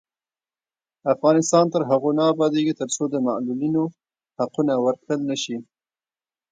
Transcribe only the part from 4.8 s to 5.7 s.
ورکړل نشي.